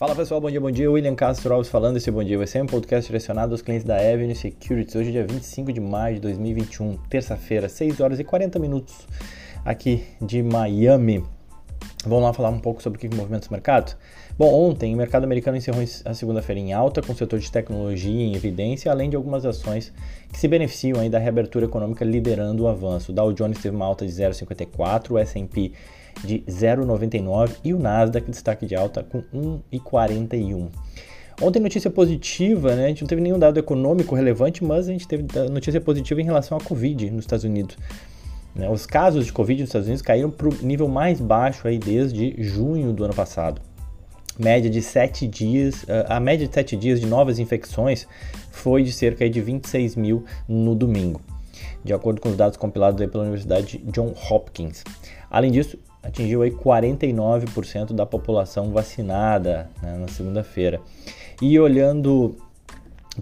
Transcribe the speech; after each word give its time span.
Fala 0.00 0.16
pessoal, 0.16 0.40
bom 0.40 0.50
dia, 0.50 0.58
bom 0.58 0.70
dia. 0.70 0.90
William 0.90 1.14
Castro 1.14 1.52
Alves 1.52 1.68
falando. 1.68 1.98
Esse 1.98 2.10
bom 2.10 2.24
dia 2.24 2.38
vai 2.38 2.46
ser 2.46 2.62
um 2.62 2.66
podcast 2.66 3.06
direcionado 3.06 3.52
aos 3.52 3.60
clientes 3.60 3.84
da 3.84 3.96
Avenue 3.96 4.34
Securities. 4.34 4.96
Hoje 4.96 5.10
é 5.10 5.12
dia 5.12 5.26
25 5.26 5.70
de 5.74 5.78
maio 5.78 6.14
de 6.14 6.22
2021, 6.22 6.96
terça-feira, 7.10 7.68
6 7.68 8.00
horas 8.00 8.18
e 8.18 8.24
40 8.24 8.58
minutos 8.58 8.94
aqui 9.62 10.02
de 10.18 10.42
Miami. 10.42 11.22
Vamos 12.06 12.24
lá 12.24 12.32
falar 12.32 12.48
um 12.48 12.58
pouco 12.58 12.82
sobre 12.82 12.96
o 12.96 13.00
que 13.00 13.14
movimenta 13.14 13.46
o 13.46 13.52
mercado? 13.52 13.94
Bom, 14.38 14.70
ontem 14.70 14.94
o 14.94 14.96
mercado 14.96 15.24
americano 15.24 15.58
encerrou 15.58 15.82
a 16.04 16.14
segunda-feira 16.14 16.58
em 16.58 16.72
alta, 16.72 17.02
com 17.02 17.12
o 17.12 17.14
setor 17.14 17.38
de 17.38 17.52
tecnologia 17.52 18.22
em 18.22 18.34
evidência, 18.34 18.90
além 18.90 19.10
de 19.10 19.16
algumas 19.16 19.44
ações 19.44 19.92
que 20.32 20.38
se 20.38 20.48
beneficiam 20.48 20.98
aí 20.98 21.10
da 21.10 21.18
reabertura 21.18 21.66
econômica 21.66 22.02
liderando 22.02 22.62
o 22.62 22.68
avanço. 22.68 23.12
O 23.12 23.14
Dow 23.14 23.34
Jones 23.34 23.58
teve 23.58 23.76
uma 23.76 23.84
alta 23.84 24.06
de 24.06 24.12
0,54, 24.12 25.10
o 25.10 25.18
S&P 25.18 25.72
de 26.24 26.38
0,99 26.48 27.56
e 27.62 27.74
o 27.74 27.78
Nasdaq 27.78 28.30
destaque 28.30 28.64
de 28.64 28.74
alta 28.74 29.02
com 29.02 29.22
1,41. 29.70 30.70
Ontem 31.42 31.60
notícia 31.60 31.90
positiva, 31.90 32.74
né? 32.74 32.86
A 32.86 32.88
gente 32.88 33.02
não 33.02 33.08
teve 33.08 33.20
nenhum 33.20 33.38
dado 33.38 33.58
econômico 33.58 34.14
relevante, 34.14 34.64
mas 34.64 34.88
a 34.88 34.92
gente 34.92 35.06
teve 35.06 35.26
notícia 35.50 35.80
positiva 35.80 36.20
em 36.20 36.24
relação 36.24 36.56
à 36.56 36.60
Covid 36.60 37.10
nos 37.10 37.24
Estados 37.24 37.44
Unidos. 37.44 37.76
Né? 38.54 38.68
Os 38.68 38.86
casos 38.86 39.26
de 39.26 39.32
Covid 39.32 39.60
nos 39.60 39.68
Estados 39.68 39.86
Unidos 39.86 40.02
caíram 40.02 40.30
para 40.30 40.48
o 40.48 40.54
nível 40.62 40.88
mais 40.88 41.20
baixo 41.20 41.66
aí 41.66 41.78
desde 41.78 42.34
junho 42.42 42.92
do 42.92 43.04
ano 43.04 43.14
passado. 43.14 43.60
Média 44.38 44.70
de 44.70 44.80
7 44.80 45.26
dias, 45.26 45.84
eh, 45.86 46.06
a 46.08 46.18
média 46.18 46.46
de 46.46 46.54
7 46.54 46.76
dias 46.76 47.00
de 47.00 47.06
novas 47.06 47.38
infecções 47.38 48.06
foi 48.50 48.82
de 48.82 48.92
cerca 48.92 49.28
de 49.28 49.40
26 49.40 49.96
mil 49.96 50.24
no 50.48 50.74
domingo, 50.74 51.20
de 51.84 51.92
acordo 51.92 52.20
com 52.20 52.30
os 52.30 52.36
dados 52.36 52.56
compilados 52.56 53.04
pela 53.10 53.24
Universidade 53.24 53.78
John 53.92 54.14
Hopkins. 54.30 54.82
Além 55.30 55.50
disso, 55.50 55.78
atingiu 56.02 56.42
aí 56.42 56.50
49% 56.50 57.92
da 57.92 58.06
população 58.06 58.72
vacinada 58.72 59.70
né, 59.82 59.98
na 59.98 60.08
segunda-feira. 60.08 60.80
E 61.42 61.58
olhando 61.58 62.36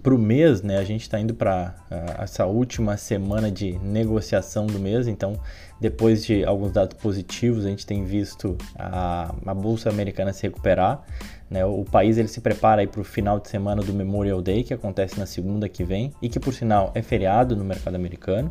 para 0.02 0.14
o 0.14 0.18
mês, 0.18 0.62
né, 0.62 0.76
a 0.78 0.84
gente 0.84 1.02
está 1.02 1.18
indo 1.18 1.34
para 1.34 1.74
uh, 1.90 2.22
essa 2.22 2.44
última 2.46 2.96
semana 2.96 3.50
de 3.50 3.78
negociação 3.78 4.66
do 4.66 4.78
mês, 4.78 5.08
então 5.08 5.34
depois 5.80 6.24
de 6.24 6.44
alguns 6.44 6.72
dados 6.72 6.96
positivos, 6.98 7.64
a 7.64 7.68
gente 7.68 7.86
tem 7.86 8.04
visto 8.04 8.56
a, 8.76 9.34
a 9.46 9.54
bolsa 9.54 9.88
americana 9.88 10.32
se 10.32 10.42
recuperar. 10.42 11.02
Né, 11.48 11.64
o 11.64 11.84
país 11.84 12.18
ele 12.18 12.28
se 12.28 12.42
prepara 12.42 12.86
para 12.86 13.00
o 13.00 13.04
final 13.04 13.40
de 13.40 13.48
semana 13.48 13.80
do 13.80 13.94
Memorial 13.94 14.42
Day, 14.42 14.62
que 14.62 14.74
acontece 14.74 15.18
na 15.18 15.24
segunda 15.24 15.68
que 15.68 15.82
vem 15.82 16.12
e 16.20 16.28
que 16.28 16.38
por 16.38 16.52
sinal 16.52 16.92
é 16.94 17.00
feriado 17.00 17.56
no 17.56 17.64
mercado 17.64 17.94
americano. 17.94 18.50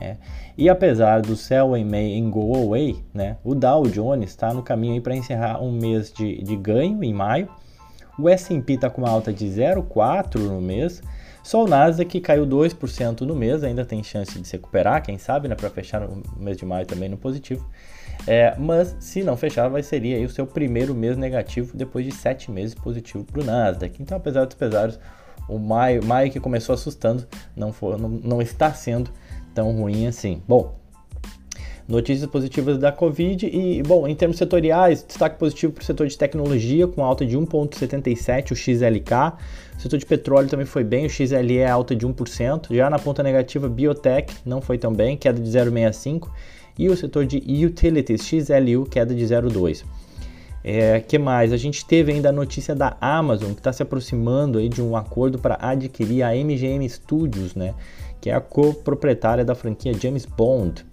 É. 0.00 0.16
E 0.56 0.68
apesar 0.68 1.22
do 1.22 1.34
sell 1.34 1.76
em 1.76 1.84
May 1.84 2.12
em 2.12 2.30
go 2.30 2.54
away, 2.54 3.02
né, 3.12 3.36
o 3.42 3.52
Dow 3.52 3.82
Jones 3.88 4.30
está 4.30 4.54
no 4.54 4.62
caminho 4.62 5.02
para 5.02 5.16
encerrar 5.16 5.60
um 5.60 5.72
mês 5.72 6.12
de, 6.12 6.40
de 6.40 6.54
ganho 6.54 7.02
em 7.02 7.12
maio 7.12 7.48
o 8.18 8.28
S&P 8.28 8.74
está 8.74 8.90
com 8.90 9.02
uma 9.02 9.10
alta 9.10 9.32
de 9.32 9.46
0,4 9.46 10.38
no 10.38 10.60
mês. 10.60 11.02
Só 11.42 11.64
o 11.64 11.68
Nasdaq 11.68 12.20
caiu 12.20 12.46
2% 12.46 13.20
no 13.22 13.34
mês, 13.34 13.64
ainda 13.64 13.84
tem 13.84 14.02
chance 14.02 14.38
de 14.38 14.46
se 14.46 14.54
recuperar, 14.54 15.02
quem 15.02 15.16
sabe, 15.16 15.48
né, 15.48 15.54
para 15.54 15.70
fechar 15.70 16.00
no 16.00 16.22
mês 16.36 16.56
de 16.56 16.66
maio 16.66 16.84
também 16.84 17.08
no 17.08 17.16
positivo. 17.16 17.66
É, 18.26 18.54
mas 18.58 18.96
se 19.00 19.22
não 19.22 19.36
fechar, 19.36 19.68
vai 19.68 19.82
seria 19.82 20.24
o 20.26 20.28
seu 20.28 20.46
primeiro 20.46 20.94
mês 20.94 21.16
negativo 21.16 21.76
depois 21.76 22.04
de 22.04 22.12
sete 22.12 22.50
meses 22.50 22.74
positivo 22.74 23.24
para 23.24 23.40
o 23.40 23.44
Nasdaq. 23.44 24.02
Então, 24.02 24.18
apesar 24.18 24.44
dos 24.44 24.56
pesares, 24.56 24.98
o 25.48 25.58
maio, 25.58 26.04
maio 26.04 26.30
que 26.30 26.38
começou 26.38 26.74
assustando 26.74 27.26
não, 27.56 27.72
for, 27.72 27.98
não, 27.98 28.08
não 28.08 28.42
está 28.42 28.72
sendo 28.74 29.10
tão 29.54 29.72
ruim 29.72 30.06
assim. 30.06 30.42
Bom, 30.46 30.78
notícias 31.88 32.28
positivas 32.28 32.76
da 32.76 32.92
Covid 32.92 33.46
e, 33.46 33.82
bom, 33.82 34.06
em 34.06 34.14
termos 34.14 34.36
setoriais, 34.36 35.02
destaque 35.02 35.38
positivo 35.38 35.72
para 35.72 35.82
o 35.82 35.84
setor 35.84 36.06
de 36.06 36.18
tecnologia, 36.18 36.86
com 36.86 37.02
alta 37.02 37.24
de 37.24 37.36
1,77, 37.36 38.52
o 38.52 38.54
XLK. 38.54 39.38
O 39.78 39.80
setor 39.80 39.98
de 39.98 40.04
petróleo 40.04 40.48
também 40.48 40.66
foi 40.66 40.84
bem, 40.84 41.06
o 41.06 41.10
XLE 41.10 41.56
é 41.56 41.68
alta 41.68 41.96
de 41.96 42.06
1%. 42.06 42.74
Já 42.74 42.90
na 42.90 42.98
ponta 42.98 43.22
negativa, 43.22 43.68
Biotech 43.68 44.34
não 44.44 44.60
foi 44.60 44.76
tão 44.76 44.92
bem, 44.92 45.16
queda 45.16 45.40
de 45.40 45.48
0,65%. 45.48 46.28
E 46.78 46.88
o 46.88 46.96
setor 46.96 47.26
de 47.26 47.38
utilities, 47.64 48.22
XLU, 48.22 48.84
queda 48.84 49.12
de 49.14 49.24
0,2%. 49.24 49.84
É, 50.62 51.00
que 51.00 51.18
mais? 51.18 51.52
A 51.52 51.56
gente 51.56 51.84
teve 51.84 52.12
ainda 52.12 52.28
a 52.28 52.32
notícia 52.32 52.74
da 52.74 52.96
Amazon 53.00 53.52
que 53.52 53.60
está 53.60 53.72
se 53.72 53.82
aproximando 53.82 54.58
aí 54.58 54.68
de 54.68 54.82
um 54.82 54.96
acordo 54.96 55.38
para 55.38 55.56
adquirir 55.60 56.22
a 56.22 56.34
MGM 56.34 56.88
Studios, 56.88 57.54
né? 57.54 57.74
Que 58.20 58.30
é 58.30 58.34
a 58.34 58.40
coproprietária 58.40 59.44
da 59.44 59.54
franquia 59.54 59.94
James 59.94 60.26
Bond 60.26 60.84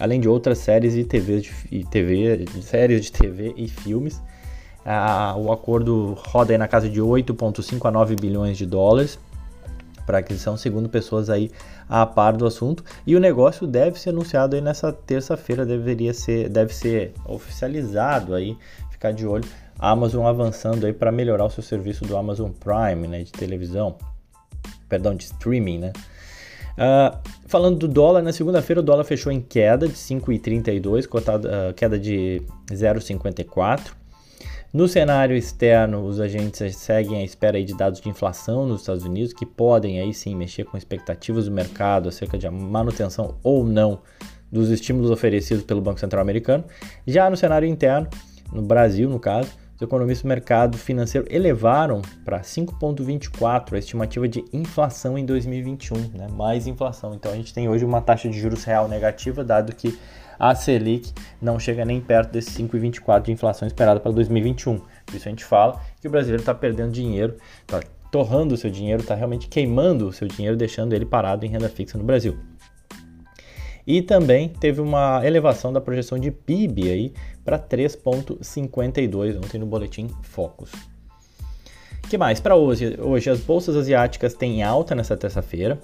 além 0.00 0.18
de 0.18 0.28
outras 0.28 0.58
séries 0.58 0.94
e 0.94 1.04
de, 1.04 1.84
TV, 1.84 2.44
séries 2.62 3.04
de 3.04 3.12
TV 3.12 3.54
e 3.56 3.68
filmes. 3.68 4.20
Ah, 4.84 5.34
o 5.36 5.52
acordo 5.52 6.16
roda 6.26 6.54
aí 6.54 6.58
na 6.58 6.66
casa 6.66 6.88
de 6.88 7.00
8,5 7.00 7.86
a 7.86 7.90
9 7.90 8.16
bilhões 8.16 8.56
de 8.56 8.64
dólares 8.64 9.18
para 10.06 10.18
aquisição, 10.18 10.56
segundo 10.56 10.88
pessoas 10.88 11.28
aí 11.28 11.50
a 11.88 12.06
par 12.06 12.34
do 12.34 12.46
assunto. 12.46 12.82
E 13.06 13.14
o 13.14 13.20
negócio 13.20 13.66
deve 13.66 14.00
ser 14.00 14.08
anunciado 14.08 14.56
aí 14.56 14.62
nessa 14.62 14.90
terça-feira, 14.90 15.66
deveria 15.66 16.14
ser, 16.14 16.48
deve 16.48 16.74
ser 16.74 17.12
oficializado 17.26 18.34
aí, 18.34 18.56
ficar 18.90 19.12
de 19.12 19.26
olho. 19.26 19.44
A 19.78 19.90
Amazon 19.90 20.26
avançando 20.26 20.86
aí 20.86 20.92
para 20.94 21.12
melhorar 21.12 21.44
o 21.44 21.50
seu 21.50 21.62
serviço 21.62 22.04
do 22.04 22.16
Amazon 22.16 22.50
Prime, 22.50 23.06
né, 23.06 23.22
de 23.22 23.32
televisão, 23.32 23.96
perdão, 24.88 25.14
de 25.14 25.24
streaming, 25.24 25.78
né? 25.78 25.92
Uh, 26.72 27.18
falando 27.46 27.78
do 27.78 27.88
dólar, 27.88 28.22
na 28.22 28.32
segunda-feira 28.32 28.80
o 28.80 28.82
dólar 28.82 29.04
fechou 29.04 29.30
em 29.32 29.40
queda 29.40 29.86
de 29.86 29.94
5,32, 29.94 31.06
uh, 31.06 31.74
queda 31.74 31.98
de 31.98 32.42
0,54. 32.70 33.92
No 34.72 34.86
cenário 34.86 35.36
externo, 35.36 36.06
os 36.06 36.20
agentes 36.20 36.76
seguem 36.76 37.18
à 37.18 37.24
espera 37.24 37.62
de 37.62 37.76
dados 37.76 38.00
de 38.00 38.08
inflação 38.08 38.66
nos 38.66 38.82
Estados 38.82 39.04
Unidos, 39.04 39.32
que 39.32 39.44
podem 39.44 40.00
aí 40.00 40.14
sim 40.14 40.36
mexer 40.36 40.64
com 40.64 40.76
expectativas 40.76 41.46
do 41.46 41.50
mercado 41.50 42.08
acerca 42.08 42.38
de 42.38 42.48
manutenção 42.48 43.34
ou 43.42 43.64
não 43.64 43.98
dos 44.50 44.70
estímulos 44.70 45.10
oferecidos 45.10 45.64
pelo 45.64 45.80
Banco 45.80 45.98
Central 45.98 46.22
Americano. 46.22 46.64
Já 47.04 47.28
no 47.28 47.36
cenário 47.36 47.68
interno, 47.68 48.08
no 48.52 48.62
Brasil, 48.62 49.08
no 49.08 49.18
caso, 49.18 49.50
os 49.80 49.82
economistas 49.82 50.22
do 50.22 50.28
mercado 50.28 50.76
financeiro 50.76 51.26
elevaram 51.30 52.02
para 52.22 52.40
5,24 52.40 53.72
a 53.72 53.78
estimativa 53.78 54.28
de 54.28 54.44
inflação 54.52 55.16
em 55.16 55.24
2021, 55.24 55.96
né? 56.18 56.28
mais 56.30 56.66
inflação. 56.66 57.14
Então 57.14 57.32
a 57.32 57.34
gente 57.34 57.54
tem 57.54 57.66
hoje 57.66 57.82
uma 57.82 58.02
taxa 58.02 58.28
de 58.28 58.38
juros 58.38 58.62
real 58.64 58.86
negativa, 58.86 59.42
dado 59.42 59.74
que 59.74 59.98
a 60.38 60.54
Selic 60.54 61.14
não 61.40 61.58
chega 61.58 61.82
nem 61.82 61.98
perto 61.98 62.30
desse 62.30 62.62
5,24 62.62 63.22
de 63.22 63.32
inflação 63.32 63.66
esperada 63.66 63.98
para 63.98 64.12
2021. 64.12 64.80
Por 65.06 65.14
isso 65.14 65.26
a 65.26 65.30
gente 65.30 65.44
fala 65.44 65.80
que 65.98 66.06
o 66.06 66.10
brasileiro 66.10 66.42
está 66.42 66.54
perdendo 66.54 66.92
dinheiro, 66.92 67.36
está 67.62 67.80
torrando 68.10 68.54
o 68.54 68.58
seu 68.58 68.70
dinheiro, 68.70 69.00
está 69.00 69.14
realmente 69.14 69.48
queimando 69.48 70.08
o 70.08 70.12
seu 70.12 70.28
dinheiro, 70.28 70.58
deixando 70.58 70.92
ele 70.92 71.06
parado 71.06 71.46
em 71.46 71.48
renda 71.48 71.70
fixa 71.70 71.96
no 71.96 72.04
Brasil. 72.04 72.36
E 73.86 74.02
também 74.02 74.48
teve 74.48 74.80
uma 74.80 75.20
elevação 75.24 75.72
da 75.72 75.80
projeção 75.80 76.18
de 76.18 76.30
PIB 76.30 76.90
aí 76.90 77.12
para 77.44 77.58
3,52 77.58 79.36
ontem 79.36 79.58
no 79.58 79.66
boletim 79.66 80.08
Focus. 80.22 80.70
que 82.08 82.18
mais? 82.18 82.40
Para 82.40 82.56
hoje, 82.56 82.96
hoje 83.00 83.30
as 83.30 83.40
bolsas 83.40 83.76
asiáticas 83.76 84.34
têm 84.34 84.62
alta 84.62 84.94
nessa 84.94 85.16
terça-feira. 85.16 85.78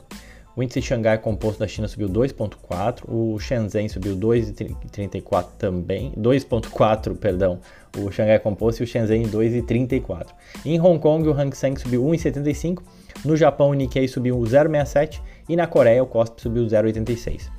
O 0.57 0.63
índice 0.63 0.81
Xangai 0.81 1.19
composto 1.19 1.61
da 1.61 1.69
China 1.69 1.87
subiu 1.87 2.09
2.4, 2.09 3.03
o 3.07 3.39
Shenzhen 3.39 3.91
subiu 3.91 4.17
2.34 4.17 5.49
também, 5.59 6.13
2.4, 6.17 7.15
perdão, 7.15 7.61
o 7.99 8.11
Xangai 8.11 8.39
composto 8.39 8.83
e 8.83 8.85
o 8.85 8.87
Shenzhen 8.87 9.25
2.34. 9.25 10.29
Em 10.65 10.81
Hong 10.81 10.99
Kong 10.99 11.29
o 11.29 11.39
Hang 11.39 11.55
Seng 11.55 11.79
subiu 11.79 12.03
1.75, 12.05 12.81
no 13.23 13.37
Japão 13.37 13.69
o 13.69 13.75
Nikkei 13.75 14.09
subiu 14.09 14.39
0.67 14.39 15.21
e 15.47 15.55
na 15.57 15.67
Coreia 15.67 16.03
o 16.03 16.07
Kospi 16.07 16.41
subiu 16.41 16.65
0.86. 16.65 17.56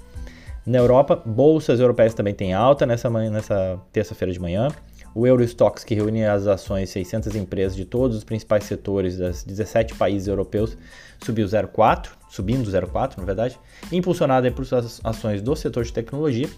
Na 0.67 0.79
Europa, 0.79 1.15
bolsas 1.25 1.79
europeias 1.79 2.13
também 2.13 2.33
têm 2.33 2.53
alta 2.53 2.85
nessa, 2.85 3.09
nessa 3.09 3.79
terça-feira 3.93 4.33
de 4.33 4.39
manhã. 4.39 4.67
O 5.15 5.25
Eurostox, 5.25 5.85
que 5.85 5.95
reúne 5.95 6.25
as 6.25 6.45
ações 6.45 6.89
de 6.89 6.93
600 6.93 7.37
empresas 7.37 7.73
de 7.73 7.85
todos 7.85 8.17
os 8.17 8.25
principais 8.25 8.65
setores 8.65 9.17
das 9.17 9.45
17 9.45 9.95
países 9.95 10.27
europeus, 10.27 10.77
subiu 11.23 11.47
0,4, 11.47 12.09
subindo 12.29 12.69
0,4, 12.69 13.17
na 13.17 13.23
verdade, 13.23 13.57
impulsionado 13.93 14.51
por 14.51 14.65
ações 15.05 15.41
do 15.41 15.55
setor 15.55 15.85
de 15.85 15.93
tecnologia, 15.93 16.49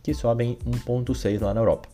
que 0.00 0.14
sobem 0.14 0.56
1,6 0.64 1.42
lá 1.42 1.52
na 1.52 1.60
Europa. 1.60 1.88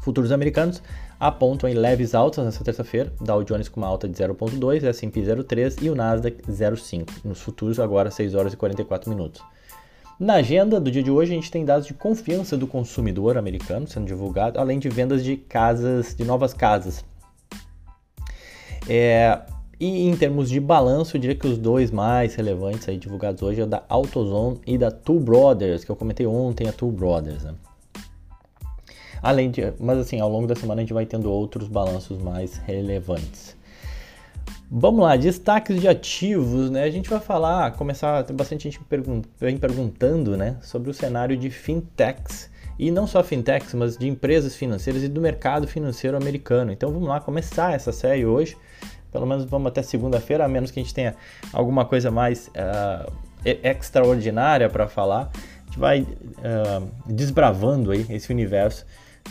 Futuros 0.00 0.32
americanos 0.32 0.82
apontam 1.20 1.68
em 1.68 1.74
leves 1.74 2.14
altas 2.14 2.46
nessa 2.46 2.64
terça-feira, 2.64 3.12
Dow 3.20 3.44
Jones 3.44 3.68
com 3.68 3.78
uma 3.78 3.88
alta 3.88 4.08
de 4.08 4.14
0,2, 4.14 4.82
S&P 4.84 5.20
0,3 5.20 5.82
e 5.82 5.90
o 5.90 5.94
Nasdaq 5.94 6.40
0,5. 6.50 7.10
Nos 7.26 7.42
futuros 7.42 7.78
agora 7.78 8.10
6 8.10 8.34
horas 8.34 8.54
e 8.54 8.56
44 8.56 9.10
minutos. 9.10 9.42
Na 10.18 10.34
agenda 10.34 10.80
do 10.80 10.90
dia 10.90 11.02
de 11.02 11.12
hoje, 11.12 11.30
a 11.30 11.34
gente 11.36 11.48
tem 11.48 11.64
dados 11.64 11.86
de 11.86 11.94
confiança 11.94 12.56
do 12.56 12.66
consumidor 12.66 13.38
americano 13.38 13.86
sendo 13.86 14.04
divulgado, 14.04 14.58
além 14.58 14.80
de 14.80 14.88
vendas 14.88 15.22
de 15.22 15.36
casas, 15.36 16.12
de 16.12 16.24
novas 16.24 16.52
casas. 16.52 17.04
É, 18.88 19.40
e 19.78 20.08
em 20.08 20.16
termos 20.16 20.50
de 20.50 20.58
balanço, 20.58 21.16
eu 21.16 21.20
diria 21.20 21.36
que 21.36 21.46
os 21.46 21.56
dois 21.56 21.92
mais 21.92 22.34
relevantes 22.34 22.88
aí 22.88 22.96
divulgados 22.96 23.42
hoje 23.42 23.60
é 23.60 23.66
da 23.66 23.84
AutoZone 23.88 24.60
e 24.66 24.76
da 24.76 24.90
Two 24.90 25.20
Brothers, 25.20 25.84
que 25.84 25.90
eu 25.90 25.94
comentei 25.94 26.26
ontem, 26.26 26.66
a 26.66 26.72
Two 26.72 26.90
Brothers. 26.90 27.44
Né? 27.44 27.54
Além 29.22 29.52
de, 29.52 29.72
mas 29.78 29.98
assim, 29.98 30.18
ao 30.18 30.28
longo 30.28 30.48
da 30.48 30.56
semana 30.56 30.80
a 30.80 30.82
gente 30.82 30.92
vai 30.92 31.06
tendo 31.06 31.30
outros 31.30 31.68
balanços 31.68 32.18
mais 32.18 32.56
relevantes. 32.56 33.57
Vamos 34.70 35.00
lá, 35.00 35.16
destaques 35.16 35.80
de 35.80 35.88
ativos, 35.88 36.68
né? 36.68 36.82
A 36.82 36.90
gente 36.90 37.08
vai 37.08 37.20
falar, 37.20 37.72
começar, 37.72 38.22
tem 38.24 38.36
bastante 38.36 38.64
gente 38.64 38.78
pergun 38.80 39.22
vem 39.40 39.56
perguntando, 39.56 40.36
né, 40.36 40.56
sobre 40.60 40.90
o 40.90 40.94
cenário 40.94 41.38
de 41.38 41.48
fintechs 41.48 42.50
e 42.78 42.90
não 42.90 43.06
só 43.06 43.24
fintechs, 43.24 43.72
mas 43.72 43.96
de 43.96 44.06
empresas 44.06 44.54
financeiras 44.54 45.02
e 45.02 45.08
do 45.08 45.22
mercado 45.22 45.66
financeiro 45.66 46.18
americano. 46.18 46.70
Então 46.70 46.92
vamos 46.92 47.08
lá 47.08 47.18
começar 47.18 47.72
essa 47.72 47.92
série 47.92 48.26
hoje. 48.26 48.58
Pelo 49.10 49.26
menos 49.26 49.46
vamos 49.46 49.68
até 49.68 49.82
segunda-feira, 49.82 50.44
a 50.44 50.48
menos 50.48 50.70
que 50.70 50.78
a 50.78 50.82
gente 50.82 50.94
tenha 50.94 51.16
alguma 51.50 51.86
coisa 51.86 52.10
mais 52.10 52.48
uh, 52.48 53.10
extraordinária 53.44 54.68
para 54.68 54.86
falar. 54.86 55.30
A 55.32 55.64
gente 55.64 55.78
vai 55.78 56.02
uh, 56.02 56.90
desbravando 57.06 57.90
aí 57.90 58.04
esse 58.10 58.30
universo 58.30 58.84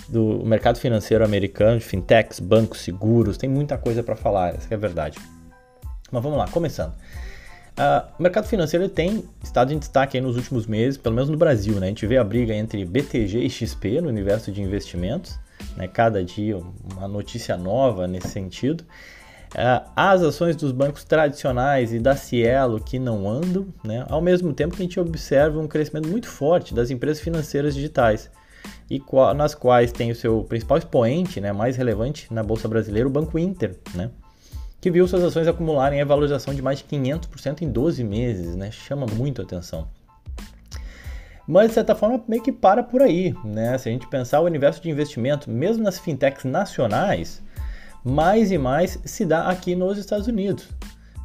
do 0.07 0.43
mercado 0.45 0.79
financeiro 0.79 1.23
americano, 1.23 1.79
de 1.79 1.85
fintechs, 1.85 2.39
bancos, 2.39 2.81
seguros, 2.81 3.37
tem 3.37 3.49
muita 3.49 3.77
coisa 3.77 4.03
para 4.03 4.15
falar, 4.15 4.55
essa 4.55 4.67
é 4.71 4.75
a 4.75 4.79
verdade. 4.79 5.17
Mas 6.11 6.23
vamos 6.23 6.37
lá, 6.37 6.47
começando. 6.47 6.93
Uh, 7.77 8.09
o 8.17 8.23
mercado 8.23 8.47
financeiro 8.47 8.89
tem 8.89 9.23
estado 9.43 9.71
em 9.71 9.77
destaque 9.77 10.19
nos 10.19 10.35
últimos 10.35 10.65
meses, 10.65 10.97
pelo 10.97 11.13
menos 11.13 11.29
no 11.29 11.37
Brasil. 11.37 11.75
Né? 11.75 11.87
A 11.87 11.89
gente 11.89 12.07
vê 12.07 12.17
a 12.17 12.23
briga 12.23 12.53
entre 12.53 12.83
BTG 12.83 13.39
e 13.39 13.49
XP 13.49 14.01
no 14.01 14.07
universo 14.07 14.51
de 14.51 14.63
investimentos. 14.63 15.37
Né? 15.75 15.87
Cada 15.87 16.23
dia 16.23 16.57
uma 16.57 17.07
notícia 17.07 17.55
nova 17.55 18.07
nesse 18.07 18.29
sentido. 18.29 18.83
Uh, 19.53 19.87
as 19.95 20.23
ações 20.23 20.55
dos 20.55 20.71
bancos 20.71 21.03
tradicionais 21.03 21.93
e 21.93 21.99
da 21.99 22.15
Cielo 22.15 22.81
que 22.81 22.97
não 22.97 23.29
andam, 23.29 23.67
né? 23.83 24.05
ao 24.09 24.21
mesmo 24.21 24.53
tempo 24.53 24.75
que 24.75 24.81
a 24.81 24.85
gente 24.85 24.99
observa 24.99 25.59
um 25.59 25.67
crescimento 25.67 26.09
muito 26.09 26.27
forte 26.27 26.73
das 26.73 26.89
empresas 26.89 27.21
financeiras 27.21 27.75
digitais, 27.75 28.29
e 28.89 29.01
nas 29.35 29.53
quais 29.53 29.91
tem 29.91 30.11
o 30.11 30.15
seu 30.15 30.43
principal 30.43 30.77
expoente, 30.77 31.41
né, 31.41 31.51
mais 31.51 31.75
relevante 31.75 32.33
na 32.33 32.41
Bolsa 32.41 32.67
Brasileira, 32.67 33.07
o 33.07 33.11
Banco 33.11 33.37
Inter, 33.37 33.75
né? 33.93 34.09
que 34.79 34.91
viu 34.91 35.07
suas 35.07 35.23
ações 35.23 35.47
acumularem 35.47 36.01
a 36.01 36.05
valorização 36.05 36.53
de 36.53 36.61
mais 36.61 36.79
de 36.79 36.85
500% 36.85 37.61
em 37.61 37.69
12 37.69 38.03
meses, 38.03 38.55
né? 38.55 38.71
Chama 38.71 39.05
muito 39.05 39.41
atenção. 39.41 39.87
Mas, 41.47 41.69
de 41.69 41.73
certa 41.75 41.95
forma, 41.95 42.23
meio 42.27 42.43
que 42.43 42.51
para 42.51 42.83
por 42.83 43.01
aí, 43.01 43.33
né? 43.43 43.77
Se 43.77 43.89
a 43.89 43.91
gente 43.91 44.07
pensar 44.07 44.39
o 44.41 44.45
universo 44.45 44.81
de 44.81 44.89
investimento, 44.89 45.49
mesmo 45.49 45.83
nas 45.83 45.97
fintechs 45.97 46.43
nacionais, 46.43 47.41
mais 48.03 48.51
e 48.51 48.57
mais 48.57 48.99
se 49.03 49.25
dá 49.25 49.49
aqui 49.49 49.75
nos 49.75 49.97
Estados 49.97 50.27
Unidos. 50.27 50.69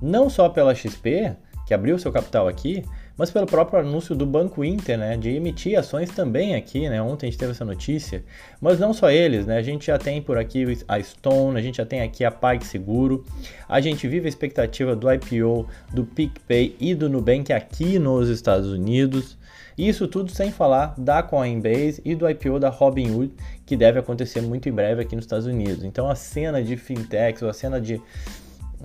Não 0.00 0.30
só 0.30 0.48
pela 0.48 0.74
XP, 0.74 1.36
que 1.66 1.74
abriu 1.74 1.98
seu 1.98 2.10
capital 2.10 2.48
aqui, 2.48 2.84
mas 3.16 3.30
pelo 3.30 3.46
próprio 3.46 3.80
anúncio 3.80 4.14
do 4.14 4.24
Banco 4.26 4.64
Inter, 4.64 4.98
né, 4.98 5.16
de 5.16 5.30
emitir 5.30 5.78
ações 5.78 6.10
também 6.10 6.54
aqui, 6.54 6.88
né, 6.88 7.00
ontem 7.02 7.26
a 7.26 7.30
gente 7.30 7.38
teve 7.38 7.52
essa 7.52 7.64
notícia, 7.64 8.24
mas 8.60 8.78
não 8.78 8.92
só 8.92 9.10
eles, 9.10 9.46
né, 9.46 9.58
a 9.58 9.62
gente 9.62 9.86
já 9.86 9.98
tem 9.98 10.20
por 10.22 10.38
aqui 10.38 10.64
a 10.88 11.02
Stone, 11.02 11.58
a 11.58 11.62
gente 11.62 11.76
já 11.76 11.86
tem 11.86 12.02
aqui 12.02 12.24
a 12.24 12.30
PagSeguro, 12.30 13.24
a 13.68 13.80
gente 13.80 14.06
vive 14.08 14.26
a 14.26 14.28
expectativa 14.28 14.96
do 14.96 15.12
IPO 15.12 15.66
do 15.92 16.04
PicPay 16.04 16.76
e 16.80 16.94
do 16.94 17.08
Nubank 17.08 17.52
aqui 17.52 17.98
nos 17.98 18.28
Estados 18.28 18.70
Unidos, 18.70 19.36
isso 19.76 20.06
tudo 20.06 20.30
sem 20.30 20.50
falar 20.50 20.94
da 20.98 21.22
Coinbase 21.22 22.02
e 22.04 22.14
do 22.14 22.28
IPO 22.28 22.60
da 22.60 22.68
Robinhood, 22.68 23.32
que 23.64 23.76
deve 23.76 23.98
acontecer 23.98 24.42
muito 24.42 24.68
em 24.68 24.72
breve 24.72 25.00
aqui 25.00 25.16
nos 25.16 25.24
Estados 25.24 25.46
Unidos. 25.46 25.82
Então 25.82 26.08
a 26.10 26.14
cena 26.14 26.62
de 26.62 26.76
fintechs, 26.76 27.42
ou 27.42 27.48
a 27.48 27.54
cena 27.54 27.80
de 27.80 28.00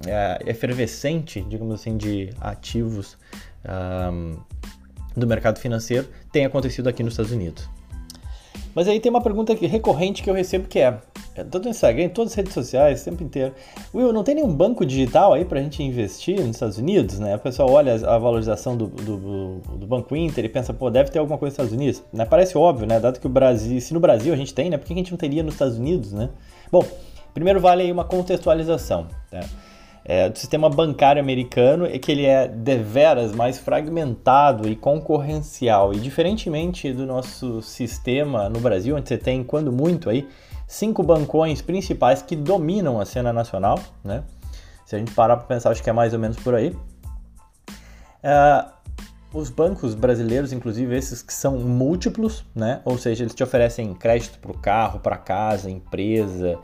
é, 0.06 0.40
efervescente, 0.46 1.42
digamos 1.42 1.74
assim, 1.74 1.98
de 1.98 2.30
ativos 2.40 3.18
um, 3.66 4.38
do 5.16 5.26
mercado 5.26 5.60
financeiro 5.60 6.08
tem 6.32 6.46
acontecido 6.46 6.88
aqui 6.88 7.04
nos 7.04 7.14
Estados 7.14 7.32
Unidos. 7.32 7.68
Mas 8.76 8.88
aí 8.88 9.00
tem 9.00 9.10
uma 9.10 9.22
pergunta 9.22 9.56
recorrente 9.56 10.22
que 10.22 10.30
eu 10.30 10.36
recebo 10.36 10.68
que 10.68 10.78
é, 10.78 11.00
é 11.36 11.44
todo 11.44 11.64
no 11.64 11.72
Instagram, 11.72 12.04
em 12.04 12.10
todas 12.10 12.34
as 12.34 12.36
redes 12.38 12.54
sociais, 12.54 13.02
o 13.02 13.06
tempo 13.06 13.24
inteiro. 13.24 13.56
Will, 13.92 14.14
não 14.14 14.24
tem 14.24 14.36
nenhum 14.36 14.54
banco 14.54 14.86
digital 14.86 15.34
aí 15.34 15.44
para 15.44 15.60
a 15.60 15.64
gente 15.64 15.82
investir 15.82 16.40
nos 16.40 16.58
Estados 16.58 16.78
Unidos, 16.78 17.18
né? 17.18 17.36
O 17.36 17.40
pessoal 17.40 17.72
olha 17.72 17.96
a 17.96 18.20
valorização 18.20 18.78
do, 18.78 18.86
do, 18.86 19.60
do, 19.78 19.88
Banco 19.88 20.16
Inter 20.16 20.46
e 20.46 20.50
pensa, 20.50 20.76
pô, 20.76 20.92
deve 20.92 21.10
ter 21.10 21.18
alguma 21.18 21.40
coisa 21.40 21.54
nos 21.54 21.54
Estados 21.56 21.74
Unidos. 21.74 22.04
Né? 22.14 22.24
Parece 22.24 22.56
óbvio, 22.56 22.86
né? 22.86 23.00
Dado 23.00 23.20
que 23.20 23.26
o 23.26 23.30
Brasil, 23.30 23.82
se 23.82 23.96
no 23.96 24.00
Brasil 24.00 24.32
a 24.32 24.38
gente 24.38 24.54
tem, 24.54 24.70
né? 24.70 24.78
Por 24.78 24.86
que 24.86 24.94
a 24.94 24.98
gente 24.98 25.10
não 25.10 25.18
teria 25.18 25.42
nos 25.42 25.56
Estados 25.56 25.80
Unidos, 25.80 26.14
né? 26.14 26.30
Bom, 26.72 26.86
primeiro 27.34 27.60
vale 27.60 27.82
aí 27.82 27.92
uma 27.92 28.06
contextualização, 28.06 29.08
tá? 29.32 29.40
É, 30.10 30.30
do 30.30 30.40
sistema 30.40 30.70
bancário 30.70 31.22
americano 31.22 31.86
é 31.86 32.00
que 32.00 32.10
ele 32.10 32.26
é 32.26 32.48
deveras 32.48 33.34
mais 33.34 33.60
fragmentado 33.60 34.70
e 34.70 34.74
concorrencial. 34.74 35.94
E 35.94 36.00
diferentemente 36.00 36.94
do 36.94 37.06
nosso 37.06 37.62
sistema 37.62 38.48
no 38.48 38.62
Brasil, 38.62 38.96
onde 38.96 39.10
você 39.10 39.18
tem, 39.18 39.44
quando 39.44 39.70
muito, 39.70 40.10
aí, 40.10 40.26
cinco 40.66 41.04
bancões 41.04 41.62
principais 41.62 42.22
que 42.22 42.38
dominam 42.38 43.02
a 43.02 43.06
cena 43.06 43.34
nacional, 43.34 43.78
né? 44.02 44.24
Se 44.86 44.96
a 44.96 45.00
gente 45.00 45.12
parar 45.12 45.36
para 45.36 45.46
pensar, 45.46 45.72
acho 45.72 45.84
que 45.84 45.90
é 45.90 45.94
mais 45.94 46.14
ou 46.14 46.20
menos 46.20 46.38
por 46.38 46.56
aí. 46.56 46.74
É, 48.24 48.66
os 49.34 49.50
bancos 49.50 49.94
brasileiros, 49.94 50.54
inclusive 50.54 50.96
esses 50.96 51.22
que 51.22 51.34
são 51.34 51.58
múltiplos, 51.60 52.46
né? 52.56 52.80
Ou 52.86 52.98
seja, 52.98 53.26
eles 53.26 53.36
te 53.36 53.44
oferecem 53.44 53.94
crédito 53.94 54.40
para 54.40 54.52
o 54.52 54.58
carro, 54.58 55.02
para 55.02 55.18
casa, 55.18 55.70
empresa, 55.70 56.58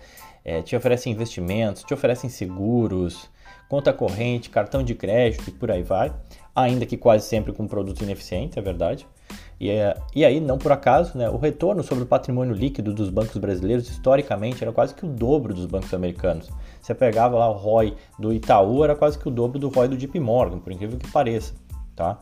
é, 0.45 0.61
te 0.61 0.77
oferecem 0.77 1.11
investimentos, 1.11 1.83
te 1.83 1.93
oferecem 1.93 2.29
seguros, 2.29 3.29
conta 3.73 3.91
corrente, 3.91 4.51
cartão 4.51 4.83
de 4.83 4.93
crédito 4.93 5.49
e 5.49 5.51
por 5.51 5.71
aí 5.71 5.81
vai, 5.81 6.13
ainda 6.55 6.85
que 6.85 6.95
quase 6.95 7.25
sempre 7.25 7.51
com 7.51 7.65
produto 7.65 8.03
ineficiente, 8.03 8.59
é 8.59 8.61
verdade. 8.61 9.07
E, 9.59 9.67
é, 9.67 9.97
e 10.15 10.23
aí, 10.23 10.39
não 10.39 10.59
por 10.59 10.71
acaso, 10.71 11.17
né, 11.17 11.27
o 11.27 11.37
retorno 11.37 11.81
sobre 11.81 12.03
o 12.03 12.07
patrimônio 12.07 12.53
líquido 12.53 12.93
dos 12.93 13.09
bancos 13.09 13.35
brasileiros, 13.37 13.89
historicamente, 13.89 14.63
era 14.63 14.71
quase 14.71 14.93
que 14.93 15.03
o 15.03 15.09
dobro 15.09 15.55
dos 15.55 15.65
bancos 15.65 15.91
americanos. 15.91 16.51
Você 16.79 16.93
pegava 16.93 17.35
lá 17.35 17.49
o 17.49 17.53
ROI 17.53 17.95
do 18.19 18.31
Itaú, 18.31 18.83
era 18.83 18.95
quase 18.95 19.17
que 19.17 19.27
o 19.27 19.31
dobro 19.31 19.57
do 19.57 19.69
ROI 19.69 19.87
do 19.87 19.97
JP 19.97 20.19
Morgan, 20.19 20.59
por 20.59 20.71
incrível 20.71 20.99
que 20.99 21.09
pareça. 21.09 21.55
Tá? 21.95 22.19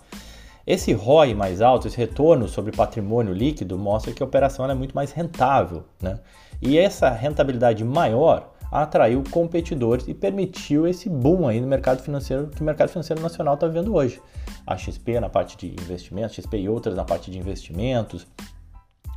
Esse 0.66 0.94
ROI 0.94 1.34
mais 1.34 1.62
alto, 1.62 1.86
esse 1.86 1.98
retorno 1.98 2.48
sobre 2.48 2.72
patrimônio 2.72 3.34
líquido, 3.34 3.78
mostra 3.78 4.14
que 4.14 4.24
a 4.24 4.26
operação 4.26 4.72
é 4.72 4.74
muito 4.74 4.96
mais 4.96 5.12
rentável. 5.12 5.84
Né? 6.02 6.18
E 6.62 6.78
essa 6.78 7.10
rentabilidade 7.10 7.84
maior 7.84 8.51
atraiu 8.72 9.24
competidores 9.30 10.08
e 10.08 10.14
permitiu 10.14 10.88
esse 10.88 11.10
boom 11.10 11.48
aí 11.48 11.60
no 11.60 11.68
mercado 11.68 12.02
financeiro 12.02 12.48
que 12.48 12.62
o 12.62 12.64
mercado 12.64 12.90
financeiro 12.90 13.22
nacional 13.22 13.56
está 13.56 13.68
vivendo 13.68 13.94
hoje. 13.94 14.22
A 14.66 14.78
XP 14.78 15.20
na 15.20 15.30
parte 15.30 15.58
de 15.58 15.82
investimentos, 15.82 16.36
XP 16.36 16.58
e 16.58 16.70
outras 16.70 16.96
na 16.96 17.04
parte 17.04 17.30
de 17.30 17.38
investimentos, 17.38 18.26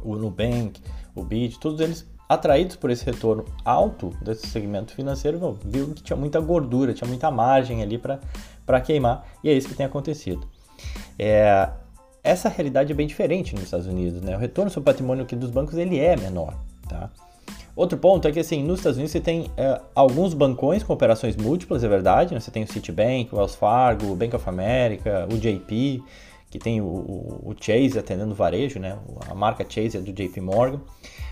o 0.02 0.16
Nubank, 0.16 0.80
o 1.14 1.22
BID, 1.22 1.58
todos 1.58 1.80
eles 1.80 2.06
atraídos 2.28 2.76
por 2.76 2.90
esse 2.90 3.04
retorno 3.04 3.44
alto 3.64 4.10
desse 4.22 4.46
segmento 4.46 4.92
financeiro, 4.92 5.58
viu 5.64 5.94
que 5.94 6.02
tinha 6.02 6.16
muita 6.16 6.40
gordura, 6.40 6.92
tinha 6.92 7.06
muita 7.06 7.30
margem 7.30 7.82
ali 7.82 7.98
para 7.98 8.80
queimar, 8.80 9.26
e 9.42 9.50
é 9.50 9.52
isso 9.52 9.68
que 9.68 9.74
tem 9.74 9.86
acontecido. 9.86 10.46
É, 11.18 11.68
essa 12.22 12.48
realidade 12.48 12.90
é 12.90 12.94
bem 12.94 13.06
diferente 13.06 13.54
nos 13.54 13.64
Estados 13.64 13.86
Unidos, 13.86 14.20
né? 14.22 14.34
O 14.34 14.38
retorno 14.38 14.70
sobre 14.70 14.90
patrimônio 14.90 15.24
aqui 15.24 15.36
dos 15.36 15.50
bancos 15.50 15.76
ele 15.76 15.98
é 16.00 16.16
menor, 16.16 16.54
tá? 16.88 17.10
Outro 17.76 17.98
ponto 17.98 18.28
é 18.28 18.32
que 18.32 18.38
assim, 18.38 18.62
nos 18.62 18.78
Estados 18.78 18.96
Unidos 18.96 19.10
você 19.10 19.20
tem 19.20 19.50
é, 19.56 19.80
alguns 19.94 20.32
bancões 20.32 20.84
com 20.84 20.92
operações 20.92 21.36
múltiplas, 21.36 21.82
é 21.82 21.88
verdade, 21.88 22.32
né? 22.32 22.38
Você 22.38 22.50
tem 22.50 22.62
o 22.62 22.68
Citibank, 22.68 23.30
o 23.32 23.36
Wells 23.36 23.56
Fargo, 23.56 24.12
o 24.12 24.16
Bank 24.16 24.36
of 24.36 24.48
America, 24.48 25.26
o 25.32 25.36
JP, 25.36 26.02
que 26.50 26.58
tem 26.58 26.80
o, 26.80 26.84
o, 26.84 27.54
Chase 27.60 27.98
atendendo 27.98 28.32
varejo, 28.32 28.78
né? 28.78 28.96
A 29.28 29.34
marca 29.34 29.66
Chase 29.68 29.96
é 29.96 30.00
do 30.00 30.12
JP 30.12 30.40
Morgan. 30.40 30.80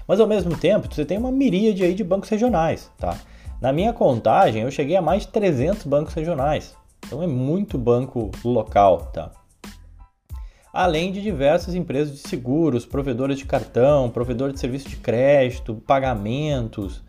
Mas 0.06 0.18
ao 0.18 0.26
mesmo 0.26 0.56
tempo, 0.56 0.92
você 0.92 1.04
tem 1.04 1.16
uma 1.16 1.30
miríade 1.30 1.84
aí 1.84 1.94
de 1.94 2.02
bancos 2.02 2.28
regionais, 2.28 2.90
tá? 2.98 3.16
Na 3.60 3.72
minha 3.72 3.92
contagem, 3.92 4.62
eu 4.62 4.70
cheguei 4.72 4.96
a 4.96 5.02
mais 5.02 5.22
de 5.22 5.28
300 5.28 5.84
bancos 5.84 6.12
regionais. 6.12 6.74
Então 7.06 7.22
é 7.22 7.26
muito 7.28 7.78
banco 7.78 8.32
local, 8.44 9.12
tá? 9.12 9.30
Além 10.72 11.12
de 11.12 11.20
diversas 11.20 11.74
empresas 11.74 12.14
de 12.14 12.28
seguros, 12.28 12.86
provedoras 12.86 13.38
de 13.38 13.44
cartão, 13.44 14.08
provedores 14.08 14.54
de 14.54 14.60
serviço 14.60 14.88
de 14.88 14.96
crédito, 14.96 15.74
pagamentos. 15.86 17.02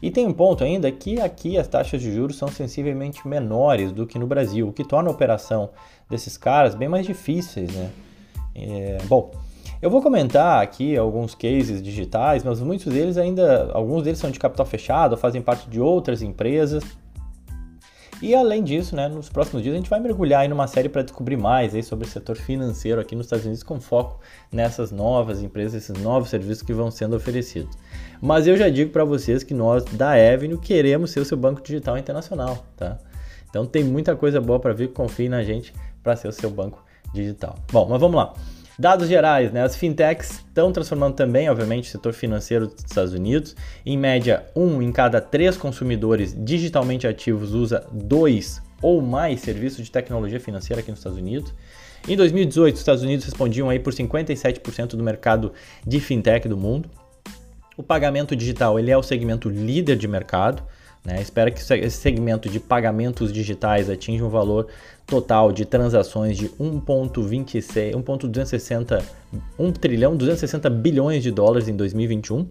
E 0.00 0.10
tem 0.10 0.26
um 0.26 0.32
ponto 0.32 0.64
ainda 0.64 0.90
que 0.90 1.20
aqui 1.20 1.58
as 1.58 1.68
taxas 1.68 2.00
de 2.00 2.12
juros 2.12 2.36
são 2.36 2.48
sensivelmente 2.48 3.26
menores 3.28 3.92
do 3.92 4.06
que 4.06 4.18
no 4.18 4.26
Brasil, 4.26 4.68
o 4.68 4.72
que 4.72 4.84
torna 4.84 5.10
a 5.10 5.12
operação 5.12 5.70
desses 6.08 6.36
caras 6.36 6.74
bem 6.74 6.88
mais 6.88 7.04
difíceis, 7.06 7.72
né? 7.74 7.90
É, 8.54 8.98
bom, 9.06 9.30
eu 9.80 9.90
vou 9.90 10.00
comentar 10.00 10.62
aqui 10.62 10.96
alguns 10.96 11.34
cases 11.34 11.82
digitais, 11.82 12.44
mas 12.44 12.60
muitos 12.60 12.92
deles 12.92 13.16
ainda, 13.16 13.70
alguns 13.72 14.02
deles 14.02 14.18
são 14.18 14.30
de 14.30 14.38
capital 14.38 14.64
fechado, 14.64 15.16
fazem 15.16 15.42
parte 15.42 15.68
de 15.68 15.80
outras 15.80 16.22
empresas. 16.22 16.84
E 18.22 18.36
além 18.36 18.62
disso, 18.62 18.94
né, 18.94 19.08
nos 19.08 19.28
próximos 19.28 19.64
dias 19.64 19.74
a 19.74 19.78
gente 19.78 19.90
vai 19.90 19.98
mergulhar 19.98 20.48
em 20.48 20.52
uma 20.52 20.68
série 20.68 20.88
para 20.88 21.02
descobrir 21.02 21.36
mais 21.36 21.74
aí 21.74 21.82
sobre 21.82 22.06
o 22.06 22.08
setor 22.08 22.36
financeiro 22.36 23.00
aqui 23.00 23.16
nos 23.16 23.26
Estados 23.26 23.44
Unidos 23.44 23.64
com 23.64 23.80
foco 23.80 24.20
nessas 24.52 24.92
novas 24.92 25.42
empresas, 25.42 25.82
esses 25.82 26.00
novos 26.00 26.30
serviços 26.30 26.62
que 26.62 26.72
vão 26.72 26.88
sendo 26.88 27.16
oferecidos. 27.16 27.76
Mas 28.20 28.46
eu 28.46 28.56
já 28.56 28.68
digo 28.68 28.92
para 28.92 29.04
vocês 29.04 29.42
que 29.42 29.52
nós 29.52 29.84
da 29.84 30.12
Avenue 30.12 30.56
queremos 30.56 31.10
ser 31.10 31.18
o 31.18 31.24
seu 31.24 31.36
banco 31.36 31.60
digital 31.60 31.98
internacional, 31.98 32.64
tá? 32.76 32.96
Então 33.50 33.66
tem 33.66 33.82
muita 33.82 34.14
coisa 34.14 34.40
boa 34.40 34.60
para 34.60 34.72
vir, 34.72 34.92
confie 34.92 35.28
na 35.28 35.42
gente 35.42 35.74
para 36.00 36.14
ser 36.14 36.28
o 36.28 36.32
seu 36.32 36.48
banco 36.48 36.80
digital. 37.12 37.56
Bom, 37.72 37.88
mas 37.90 38.00
vamos 38.00 38.16
lá. 38.16 38.34
Dados 38.78 39.08
gerais, 39.08 39.52
né? 39.52 39.62
As 39.62 39.76
fintechs 39.76 40.30
estão 40.30 40.72
transformando 40.72 41.14
também, 41.14 41.48
obviamente, 41.48 41.88
o 41.88 41.92
setor 41.92 42.12
financeiro 42.12 42.66
dos 42.66 42.84
Estados 42.84 43.12
Unidos. 43.12 43.54
Em 43.84 43.98
média, 43.98 44.46
um 44.56 44.80
em 44.80 44.90
cada 44.90 45.20
três 45.20 45.56
consumidores 45.56 46.34
digitalmente 46.36 47.06
ativos 47.06 47.52
usa 47.52 47.86
dois 47.92 48.62
ou 48.80 49.02
mais 49.02 49.40
serviços 49.40 49.84
de 49.84 49.90
tecnologia 49.90 50.40
financeira 50.40 50.80
aqui 50.80 50.90
nos 50.90 51.00
Estados 51.00 51.18
Unidos. 51.18 51.54
Em 52.08 52.16
2018, 52.16 52.74
os 52.74 52.80
Estados 52.80 53.02
Unidos 53.02 53.24
respondiam 53.24 53.68
aí 53.70 53.78
por 53.78 53.92
57% 53.92 54.96
do 54.96 55.04
mercado 55.04 55.52
de 55.86 56.00
fintech 56.00 56.48
do 56.48 56.56
mundo. 56.56 56.90
O 57.76 57.82
pagamento 57.82 58.34
digital 58.34 58.78
ele 58.78 58.90
é 58.90 58.96
o 58.96 59.02
segmento 59.02 59.48
líder 59.48 59.96
de 59.96 60.08
mercado. 60.08 60.62
Né? 61.04 61.20
Espera 61.20 61.50
que 61.50 61.60
esse 61.60 61.96
segmento 61.96 62.48
de 62.48 62.60
pagamentos 62.60 63.32
digitais 63.32 63.90
atinja 63.90 64.24
um 64.24 64.28
valor 64.28 64.68
total 65.06 65.52
de 65.52 65.64
transações 65.64 66.36
de 66.36 66.48
1,26, 66.50 67.94
1,260, 67.96 69.04
1 69.58 69.72
trilhão 69.72 70.16
260 70.16 70.70
bilhões 70.70 71.22
de 71.22 71.30
dólares 71.30 71.68
em 71.68 71.74
2021 71.74 72.46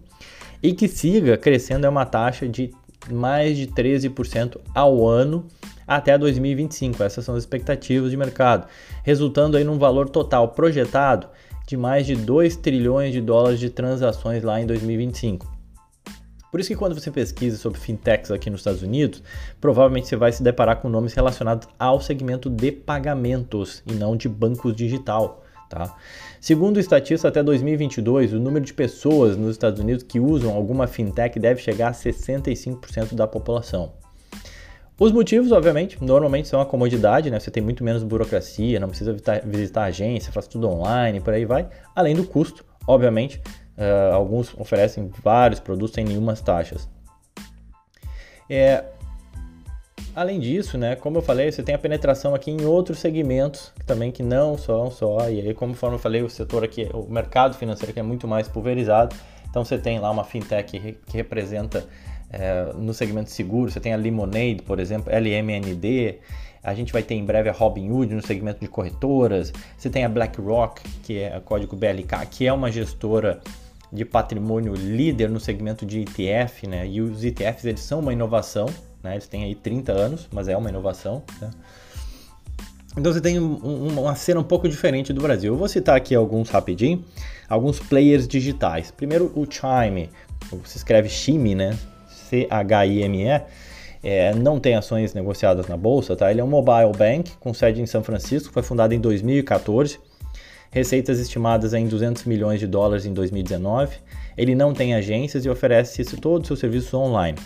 e 0.62 0.74
que 0.74 0.86
siga 0.86 1.36
crescendo 1.36 1.86
a 1.86 1.90
uma 1.90 2.04
taxa 2.04 2.46
de 2.46 2.70
mais 3.10 3.56
de 3.56 3.66
13% 3.66 4.58
ao 4.74 5.06
ano 5.08 5.46
até 5.86 6.16
2025. 6.16 7.02
Essas 7.02 7.24
são 7.24 7.34
as 7.34 7.42
expectativas 7.42 8.10
de 8.10 8.16
mercado, 8.16 8.68
resultando 9.02 9.56
aí 9.56 9.64
num 9.64 9.78
valor 9.78 10.08
total 10.08 10.48
projetado 10.48 11.26
de 11.66 11.76
mais 11.76 12.06
de 12.06 12.14
2 12.14 12.56
trilhões 12.56 13.12
de 13.12 13.20
dólares 13.20 13.58
de 13.58 13.70
transações 13.70 14.42
lá 14.42 14.60
em 14.60 14.66
2025. 14.66 15.51
Por 16.52 16.60
isso 16.60 16.68
que 16.68 16.76
quando 16.76 16.94
você 16.94 17.10
pesquisa 17.10 17.56
sobre 17.56 17.80
fintechs 17.80 18.30
aqui 18.30 18.50
nos 18.50 18.60
Estados 18.60 18.82
Unidos, 18.82 19.22
provavelmente 19.58 20.06
você 20.06 20.16
vai 20.16 20.30
se 20.30 20.42
deparar 20.42 20.82
com 20.82 20.88
nomes 20.90 21.14
relacionados 21.14 21.66
ao 21.78 21.98
segmento 21.98 22.50
de 22.50 22.70
pagamentos 22.70 23.82
e 23.86 23.94
não 23.94 24.14
de 24.14 24.28
bancos 24.28 24.76
digital. 24.76 25.42
Tá? 25.70 25.96
Segundo 26.38 26.76
o 26.76 26.80
estatista, 26.80 27.28
até 27.28 27.42
2022, 27.42 28.34
o 28.34 28.38
número 28.38 28.66
de 28.66 28.74
pessoas 28.74 29.34
nos 29.34 29.52
Estados 29.52 29.80
Unidos 29.80 30.02
que 30.02 30.20
usam 30.20 30.54
alguma 30.54 30.86
fintech 30.86 31.40
deve 31.40 31.62
chegar 31.62 31.88
a 31.88 31.92
65% 31.92 33.14
da 33.14 33.26
população. 33.26 33.94
Os 35.00 35.10
motivos, 35.10 35.52
obviamente, 35.52 36.04
normalmente 36.04 36.48
são 36.48 36.60
a 36.60 36.66
comodidade, 36.66 37.30
né? 37.30 37.40
Você 37.40 37.50
tem 37.50 37.62
muito 37.62 37.82
menos 37.82 38.02
burocracia, 38.02 38.78
não 38.78 38.88
precisa 38.88 39.16
visitar, 39.42 39.84
a 39.84 39.86
agência, 39.86 40.30
faz 40.30 40.46
tudo 40.46 40.68
online, 40.68 41.18
por 41.18 41.32
aí 41.32 41.46
vai. 41.46 41.66
Além 41.96 42.14
do 42.14 42.24
custo, 42.24 42.62
obviamente, 42.86 43.40
Uh, 43.76 44.14
alguns 44.14 44.54
oferecem 44.58 45.10
vários 45.22 45.58
produtos 45.58 45.94
sem 45.94 46.04
nenhumas 46.04 46.40
taxas. 46.40 46.88
É, 48.48 48.84
além 50.14 50.38
disso, 50.38 50.76
né, 50.76 50.94
como 50.94 51.18
eu 51.18 51.22
falei, 51.22 51.50
você 51.50 51.62
tem 51.62 51.74
a 51.74 51.78
penetração 51.78 52.34
aqui 52.34 52.50
em 52.50 52.64
outros 52.64 52.98
segmentos 52.98 53.72
também 53.86 54.12
que 54.12 54.22
não 54.22 54.58
são 54.58 54.90
só. 54.90 55.28
E 55.30 55.40
aí, 55.40 55.54
como 55.54 55.74
eu 55.82 55.98
falei, 55.98 56.22
o 56.22 56.28
setor 56.28 56.62
aqui, 56.62 56.88
o 56.92 57.10
mercado 57.10 57.56
financeiro 57.56 57.90
aqui 57.90 58.00
é 58.00 58.02
muito 58.02 58.28
mais 58.28 58.46
pulverizado. 58.46 59.16
Então 59.48 59.64
você 59.64 59.78
tem 59.78 59.98
lá 59.98 60.10
uma 60.10 60.24
fintech 60.24 60.78
que, 60.78 60.92
que 60.92 61.16
representa 61.16 61.86
é, 62.30 62.72
no 62.74 62.94
segmento 62.94 63.30
seguro, 63.30 63.70
você 63.70 63.78
tem 63.78 63.92
a 63.92 63.96
Lemonade, 63.96 64.62
por 64.66 64.80
exemplo, 64.80 65.12
LMND, 65.12 66.18
a 66.62 66.74
gente 66.74 66.92
vai 66.92 67.02
ter 67.02 67.14
em 67.14 67.24
breve 67.24 67.48
a 67.48 67.52
Robinhood 67.52 68.14
no 68.14 68.24
segmento 68.24 68.60
de 68.60 68.68
corretoras, 68.68 69.52
você 69.76 69.90
tem 69.90 70.04
a 70.04 70.08
BlackRock, 70.08 70.82
que 71.02 71.18
é 71.18 71.34
a 71.34 71.40
código 71.40 71.74
BLK, 71.74 72.26
que 72.30 72.46
é 72.46 72.52
uma 72.52 72.70
gestora 72.70 73.40
de 73.92 74.04
patrimônio 74.04 74.72
líder 74.74 75.28
no 75.28 75.40
segmento 75.40 75.84
de 75.84 76.00
ETF, 76.00 76.66
né? 76.66 76.86
E 76.86 77.00
os 77.00 77.22
ETFs 77.24 77.64
eles 77.64 77.80
são 77.80 78.00
uma 78.00 78.12
inovação, 78.12 78.66
né? 79.02 79.14
Eles 79.14 79.26
têm 79.26 79.44
aí 79.44 79.54
30 79.54 79.92
anos, 79.92 80.28
mas 80.32 80.48
é 80.48 80.56
uma 80.56 80.70
inovação. 80.70 81.22
Né? 81.40 81.50
Então 82.96 83.12
você 83.12 83.20
tem 83.20 83.38
um, 83.38 83.88
uma 83.98 84.14
cena 84.14 84.40
um 84.40 84.44
pouco 84.44 84.68
diferente 84.68 85.12
do 85.12 85.20
Brasil. 85.20 85.52
Eu 85.52 85.58
vou 85.58 85.68
citar 85.68 85.96
aqui 85.96 86.14
alguns 86.14 86.48
rapidinho, 86.48 87.04
alguns 87.48 87.80
players 87.80 88.26
digitais. 88.28 88.90
Primeiro 88.90 89.32
o 89.34 89.46
Chime, 89.50 90.08
se 90.64 90.76
escreve 90.76 91.08
Chime, 91.08 91.54
né? 91.54 91.76
C-H-I-M-E. 92.08 93.42
É, 94.02 94.34
não 94.34 94.58
tem 94.58 94.74
ações 94.74 95.14
negociadas 95.14 95.68
na 95.68 95.76
bolsa, 95.76 96.16
tá? 96.16 96.30
Ele 96.30 96.40
é 96.40 96.44
um 96.44 96.48
mobile 96.48 96.92
bank 96.96 97.32
com 97.38 97.54
sede 97.54 97.80
em 97.80 97.86
São 97.86 98.02
Francisco, 98.02 98.52
foi 98.52 98.62
fundado 98.62 98.92
em 98.92 99.00
2014 99.00 99.98
receitas 100.72 101.18
estimadas 101.18 101.74
em 101.74 101.86
200 101.86 102.24
milhões 102.24 102.58
de 102.58 102.66
dólares 102.66 103.04
em 103.04 103.12
2019. 103.12 103.94
Ele 104.36 104.54
não 104.54 104.72
tem 104.72 104.94
agências 104.94 105.44
e 105.44 105.50
oferece 105.50 106.02
todos 106.16 106.42
os 106.42 106.46
seus 106.46 106.60
serviços 106.60 106.92
online. 106.94 107.38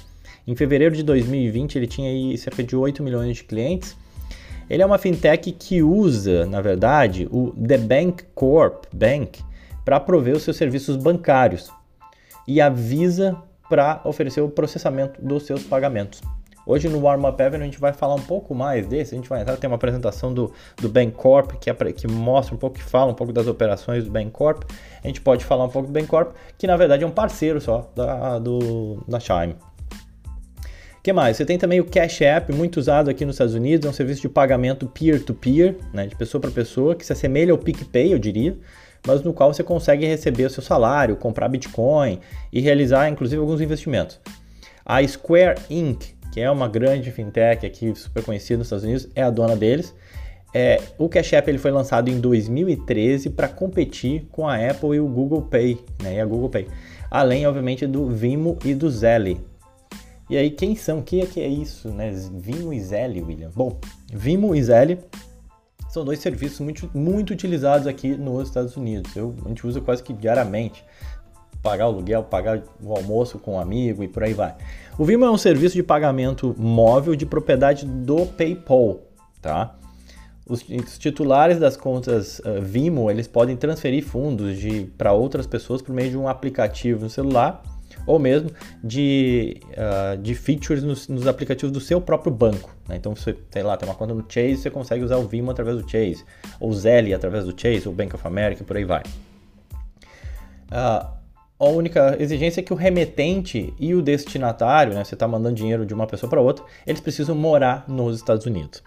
Em 0.47 0.55
fevereiro 0.55 0.95
de 0.95 1.03
2020, 1.03 1.77
ele 1.77 1.89
tinha 1.89 2.39
cerca 2.39 2.63
de 2.63 2.77
8 2.77 3.03
milhões 3.03 3.37
de 3.37 3.45
clientes. 3.45 3.97
Ele 4.71 4.81
é 4.81 4.87
uma 4.87 4.97
fintech 4.97 5.51
que 5.51 5.83
usa, 5.83 6.47
na 6.47 6.61
verdade, 6.61 7.29
o 7.31 7.51
The 7.51 7.79
Bank 7.79 8.25
Corp 8.33 8.85
Bank 8.95 9.43
para 9.85 9.99
prover 9.99 10.37
os 10.37 10.45
seus 10.45 10.57
serviços 10.57 10.97
bancários 10.97 11.71
e 12.47 12.61
a 12.61 12.69
Visa 12.69 13.37
para 13.69 14.01
oferecer 14.05 14.41
o 14.41 14.49
processamento 14.49 15.21
dos 15.21 15.45
seus 15.45 15.65
pagamentos. 15.65 16.21
Hoje 16.69 16.89
no 16.89 17.01
Warm 17.01 17.25
Up 17.25 17.41
Avenue 17.41 17.63
a 17.63 17.67
gente 17.67 17.79
vai 17.79 17.93
falar 17.93 18.17
um 18.17 18.23
pouco 18.23 18.53
mais 18.53 18.89
desse, 18.89 19.15
a 19.15 19.17
gente 19.17 19.29
vai 19.29 19.41
entrar, 19.41 19.57
tem 19.57 19.71
uma 19.71 19.77
apresentação 19.77 20.35
do, 20.35 20.53
do 20.77 20.89
Bancorp 20.89 21.53
que, 21.61 21.71
é 21.71 21.75
que 21.93 22.09
mostra 22.09 22.57
um 22.57 22.59
pouco, 22.59 22.77
que 22.77 22.83
fala 22.83 23.13
um 23.13 23.15
pouco 23.15 23.33
das 23.33 23.47
operações 23.47 24.03
do 24.05 24.11
Bancorp. 24.11 24.65
A 25.03 25.07
gente 25.07 25.21
pode 25.21 25.45
falar 25.45 25.65
um 25.65 25.69
pouco 25.69 25.87
do 25.87 25.93
Bancorp, 25.93 26.35
que 26.59 26.67
na 26.67 26.77
verdade 26.77 27.05
é 27.05 27.07
um 27.07 27.13
parceiro 27.13 27.61
só 27.61 27.89
da, 27.95 28.41
do, 28.41 29.01
da 29.07 29.21
Chime. 29.21 29.55
O 30.99 31.03
que 31.05 31.13
mais? 31.13 31.37
Você 31.37 31.45
tem 31.45 31.57
também 31.57 31.79
o 31.79 31.85
Cash 31.85 32.21
App, 32.23 32.53
muito 32.53 32.79
usado 32.79 33.09
aqui 33.09 33.25
nos 33.25 33.37
Estados 33.37 33.55
Unidos, 33.55 33.87
é 33.87 33.89
um 33.89 33.93
serviço 33.93 34.23
de 34.23 34.29
pagamento 34.29 34.89
peer-to-peer, 34.89 35.75
-peer, 35.75 35.85
né, 35.93 36.09
de 36.09 36.17
pessoa 36.17 36.41
para 36.41 36.51
pessoa, 36.51 36.97
que 36.97 37.07
se 37.07 37.13
assemelha 37.13 37.53
ao 37.53 37.59
PicPay, 37.59 38.13
eu 38.13 38.19
diria, 38.19 38.59
mas 39.07 39.23
no 39.23 39.33
qual 39.33 39.55
você 39.55 39.63
consegue 39.63 40.05
receber 40.05 40.47
o 40.47 40.51
seu 40.51 40.65
salário, 40.65 41.15
comprar 41.15 41.49
Bitcoin 41.49 42.19
e 42.53 42.61
realizar 42.61 43.09
inclusive 43.09 43.41
alguns 43.41 43.61
investimentos. 43.61 44.19
A 44.85 45.07
Square 45.07 45.61
Inc., 45.71 46.16
que 46.37 46.41
é 46.43 46.51
uma 46.51 46.69
grande 46.69 47.11
fintech 47.11 47.65
aqui 47.65 47.95
super 47.95 48.23
conhecida 48.23 48.59
nos 48.59 48.67
Estados 48.67 48.85
Unidos, 48.85 49.09
é 49.15 49.23
a 49.23 49.31
dona 49.31 49.57
deles. 49.57 49.95
É, 50.53 50.83
o 50.99 51.09
Cash 51.09 51.33
App 51.33 51.49
ele 51.49 51.57
foi 51.57 51.71
lançado 51.71 52.11
em 52.11 52.21
2013 52.21 53.31
para 53.31 53.49
competir 53.49 54.27
com 54.31 54.47
a 54.47 54.55
Apple 54.57 54.97
e 54.97 55.01
o 55.01 55.09
Google 55.09 55.41
Pay, 55.41 55.79
né, 56.03 56.17
e 56.17 56.21
a 56.21 56.27
Google 56.27 56.51
Pay. 56.51 56.69
Além, 57.11 57.47
obviamente, 57.47 57.87
do 57.87 58.11
Vimo 58.11 58.59
e 58.67 58.75
do 58.75 58.91
Zelle. 58.91 59.41
E 60.29 60.37
aí, 60.37 60.51
quem 60.51 60.77
são? 60.77 60.99
O 60.99 61.03
que 61.03 61.23
é, 61.23 61.25
que 61.25 61.41
é 61.41 61.49
isso, 61.49 61.89
né? 61.89 62.13
Vimo 62.35 62.71
e 62.71 62.81
Zelle, 62.83 63.23
William? 63.23 63.51
Bom, 63.57 63.81
Vimo 64.13 64.55
e 64.55 64.63
Zelle 64.63 64.99
são 65.89 66.05
dois 66.05 66.19
serviços 66.19 66.61
muito, 66.61 66.91
muito 66.93 67.31
utilizados 67.33 67.87
aqui 67.87 68.15
nos 68.15 68.49
Estados 68.49 68.77
Unidos. 68.77 69.17
Eu, 69.17 69.35
a 69.43 69.49
gente 69.49 69.67
usa 69.67 69.81
quase 69.81 70.03
que 70.03 70.13
diariamente 70.13 70.85
pagar 71.67 71.87
o 71.87 71.89
aluguel, 71.89 72.23
pagar 72.23 72.63
o 72.81 72.95
almoço 72.95 73.41
com 73.41 73.55
um 73.55 73.59
amigo 73.59 74.05
e 74.05 74.09
por 74.09 74.23
aí 74.23 74.33
vai. 74.33 74.55
O 74.97 75.05
Vimo 75.05 75.25
é 75.25 75.31
um 75.31 75.37
serviço 75.37 75.75
de 75.75 75.83
pagamento 75.83 76.55
móvel 76.57 77.17
de 77.17 77.27
propriedade 77.27 77.85
do 77.85 78.25
PayPal, 78.25 79.01
tá? 79.43 79.75
Os, 80.49 80.63
titulares 80.97 81.59
das 81.59 81.77
contas 81.77 82.39
uh, 82.39 82.63
Vimo, 82.63 83.11
eles 83.11 83.27
podem 83.27 83.57
transferir 83.57 84.05
fundos 84.05 84.57
para 84.97 85.13
outras 85.13 85.45
pessoas 85.45 85.83
por 85.83 85.93
meio 85.93 86.09
de 86.09 86.17
um 86.17 86.29
aplicativo 86.29 87.03
no 87.03 87.11
celular 87.11 87.61
ou 88.07 88.17
mesmo 88.21 88.53
de, 88.85 89.61
uh, 89.73 90.17
de 90.19 90.37
features 90.37 90.85
nos, 90.85 91.09
nos, 91.09 91.27
aplicativos 91.27 91.73
do 91.73 91.81
seu 91.81 92.01
próprio 92.01 92.33
banco. 92.33 92.73
Né? 92.89 92.95
Então, 92.95 93.17
você 93.17 93.37
sei 93.51 93.65
lá, 93.65 93.77
tem 93.77 93.89
uma 93.89 93.97
conta 93.97 94.15
no 94.15 94.25
Chase, 94.29 94.59
você 94.59 94.71
consegue 94.71 95.03
usar 95.03 95.17
o 95.17 95.27
Vimo 95.27 95.51
através 95.51 95.83
do 95.83 95.91
Chase, 95.91 96.25
ou 96.61 96.73
Zelle 96.73 97.13
através 97.13 97.45
do 97.45 97.61
Chase, 97.61 97.89
ou 97.89 97.93
Bank 97.93 98.15
of 98.15 98.25
America, 98.25 98.63
por 98.63 98.77
aí 98.77 98.85
vai. 98.85 99.03
Uh, 100.71 101.16
a 101.59 101.65
única 101.67 102.17
exigência 102.21 102.61
é 102.61 102.63
que 102.63 102.73
o 102.73 102.77
remetente 102.77 103.73
e 103.79 103.95
o 103.95 104.03
destinatário, 104.03 104.93
né, 104.93 105.03
você 105.03 105.15
está 105.15 105.27
mandando 105.27 105.55
dinheiro 105.55 105.87
de 105.87 105.95
uma 105.95 106.07
pessoa 106.07 106.29
para 106.29 106.41
outra, 106.41 106.65
eles 106.87 107.01
precisam 107.01 107.35
morar 107.35 107.85
nos 107.89 108.17
Estados 108.17 108.45
Unidos. 108.45 108.83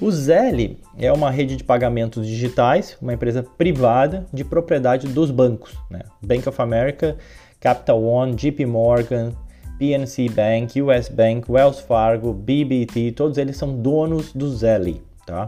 O 0.00 0.10
Zelle 0.10 0.78
é 0.96 1.12
uma 1.12 1.30
rede 1.30 1.56
de 1.56 1.64
pagamentos 1.64 2.26
digitais, 2.26 2.96
uma 3.00 3.12
empresa 3.12 3.42
privada 3.42 4.26
de 4.32 4.44
propriedade 4.44 5.08
dos 5.08 5.30
bancos. 5.30 5.74
Né? 5.90 6.00
Bank 6.22 6.48
of 6.48 6.62
America, 6.62 7.16
Capital 7.60 8.02
One, 8.02 8.34
JP 8.34 8.64
Morgan, 8.64 9.32
PNC 9.78 10.28
Bank, 10.30 10.80
US 10.80 11.08
Bank, 11.08 11.50
Wells 11.50 11.80
Fargo, 11.80 12.32
BBT, 12.32 13.12
todos 13.12 13.36
eles 13.36 13.56
são 13.56 13.76
donos 13.76 14.32
do 14.32 14.48
Zelle. 14.56 15.02
Tá? 15.26 15.46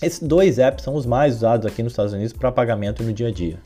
Esses 0.00 0.20
dois 0.20 0.58
apps 0.58 0.84
são 0.84 0.94
os 0.94 1.06
mais 1.06 1.36
usados 1.36 1.66
aqui 1.66 1.82
nos 1.82 1.92
Estados 1.92 2.12
Unidos 2.12 2.32
para 2.32 2.52
pagamento 2.52 3.02
no 3.02 3.12
dia 3.12 3.28
a 3.28 3.32
dia 3.32 3.58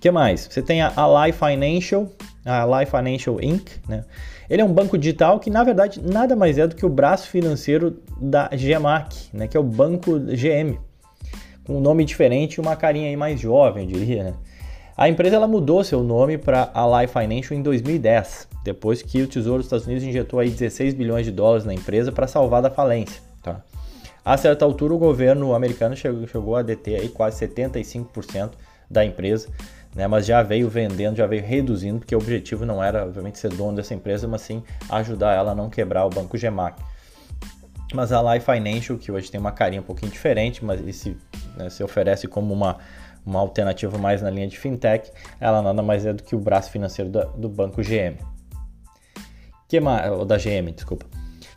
que 0.00 0.10
mais? 0.10 0.48
Você 0.50 0.62
tem 0.62 0.80
a 0.80 0.92
Ally 0.96 1.32
Financial, 1.32 2.08
a 2.44 2.62
Ally 2.62 2.86
Financial 2.86 3.40
Inc., 3.42 3.70
né? 3.88 4.04
Ele 4.48 4.62
é 4.62 4.64
um 4.64 4.72
banco 4.72 4.98
digital 4.98 5.38
que, 5.38 5.48
na 5.48 5.62
verdade, 5.62 6.00
nada 6.02 6.34
mais 6.34 6.58
é 6.58 6.66
do 6.66 6.74
que 6.74 6.84
o 6.84 6.88
braço 6.88 7.28
financeiro 7.28 8.02
da 8.20 8.48
GMAC, 8.48 9.28
né? 9.32 9.46
Que 9.46 9.56
é 9.56 9.60
o 9.60 9.62
Banco 9.62 10.18
GM, 10.18 10.76
com 11.64 11.76
um 11.76 11.80
nome 11.80 12.04
diferente 12.04 12.54
e 12.54 12.60
uma 12.60 12.74
carinha 12.74 13.08
aí 13.08 13.16
mais 13.16 13.38
jovem, 13.38 13.84
eu 13.84 13.98
diria, 13.98 14.24
né? 14.24 14.34
A 14.96 15.08
empresa 15.08 15.36
ela 15.36 15.46
mudou 15.46 15.82
seu 15.84 16.02
nome 16.02 16.36
para 16.36 16.70
Ally 16.74 17.06
Financial 17.06 17.58
em 17.58 17.62
2010, 17.62 18.48
depois 18.64 19.00
que 19.00 19.22
o 19.22 19.26
Tesouro 19.26 19.58
dos 19.58 19.66
Estados 19.66 19.86
Unidos 19.86 20.04
injetou 20.04 20.40
aí 20.40 20.50
16 20.50 20.94
bilhões 20.94 21.24
de 21.24 21.32
dólares 21.32 21.64
na 21.64 21.72
empresa 21.72 22.12
para 22.12 22.26
salvar 22.26 22.60
da 22.60 22.70
falência. 22.70 23.22
Tá? 23.42 23.62
A 24.22 24.36
certa 24.36 24.64
altura, 24.64 24.92
o 24.92 24.98
governo 24.98 25.54
americano 25.54 25.96
chegou, 25.96 26.54
a 26.54 26.62
deter 26.62 27.00
aí 27.00 27.08
quase 27.08 27.46
75% 27.46 28.50
da 28.90 29.04
empresa, 29.04 29.48
né, 29.94 30.06
mas 30.06 30.24
já 30.24 30.42
veio 30.42 30.68
vendendo, 30.68 31.16
já 31.16 31.26
veio 31.26 31.44
reduzindo, 31.44 31.98
porque 31.98 32.14
o 32.14 32.18
objetivo 32.18 32.64
não 32.64 32.82
era, 32.82 33.04
obviamente, 33.04 33.38
ser 33.38 33.50
dono 33.50 33.76
dessa 33.76 33.94
empresa, 33.94 34.28
mas 34.28 34.42
sim 34.42 34.62
ajudar 34.88 35.34
ela 35.34 35.52
a 35.52 35.54
não 35.54 35.68
quebrar 35.68 36.06
o 36.06 36.10
banco 36.10 36.36
Gemac. 36.36 36.80
Mas 37.92 38.12
a 38.12 38.34
Life 38.34 38.46
Financial, 38.46 38.96
que 38.96 39.10
hoje 39.10 39.30
tem 39.30 39.40
uma 39.40 39.50
carinha 39.50 39.80
um 39.80 39.84
pouquinho 39.84 40.12
diferente, 40.12 40.64
mas 40.64 40.94
se, 40.94 41.16
né, 41.56 41.68
se 41.68 41.82
oferece 41.82 42.28
como 42.28 42.54
uma, 42.54 42.78
uma 43.26 43.40
alternativa 43.40 43.98
mais 43.98 44.22
na 44.22 44.30
linha 44.30 44.46
de 44.46 44.56
fintech, 44.56 45.10
ela 45.40 45.60
nada 45.60 45.82
mais 45.82 46.06
é 46.06 46.12
do 46.12 46.22
que 46.22 46.36
o 46.36 46.38
braço 46.38 46.70
financeiro 46.70 47.10
da, 47.10 47.24
do 47.24 47.48
banco 47.48 47.82
GM. 47.82 48.16
Que 49.68 49.80
mais, 49.80 50.08
ou 50.12 50.24
da 50.24 50.36
GM, 50.36 50.70
desculpa. 50.72 51.04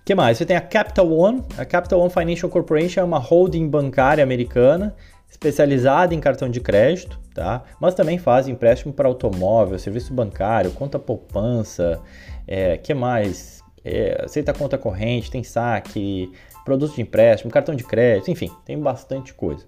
que 0.04 0.16
mais? 0.16 0.40
Você 0.40 0.46
tem 0.46 0.58
a 0.58 0.62
Capital 0.62 1.12
One. 1.12 1.44
A 1.56 1.66
Capital 1.66 2.00
One 2.00 2.10
Financial 2.10 2.50
Corporation 2.50 3.02
é 3.02 3.04
uma 3.04 3.20
holding 3.20 3.68
bancária 3.68 4.24
americana 4.24 4.96
especializada 5.34 6.14
em 6.14 6.20
cartão 6.20 6.48
de 6.48 6.62
crédito, 6.62 7.20
tá? 7.34 7.64
Mas 7.80 7.96
também 7.96 8.20
faz 8.20 8.48
empréstimo 8.48 8.94
para 8.94 9.08
automóvel, 9.08 9.80
serviço 9.80 10.14
bancário, 10.14 10.70
conta 10.72 11.00
poupança, 11.00 12.00
é, 12.48 12.78
que 12.78 12.94
mais? 12.94 13.62
É, 13.84 14.22
aceita 14.24 14.54
conta 14.54 14.78
corrente, 14.78 15.32
tem 15.32 15.44
saque, 15.44 16.32
produtos 16.64 16.96
de 16.96 17.02
empréstimo, 17.02 17.52
cartão 17.52 17.74
de 17.74 17.84
crédito, 17.84 18.30
enfim, 18.30 18.50
tem 18.64 18.80
bastante 18.80 19.34
coisa. 19.34 19.66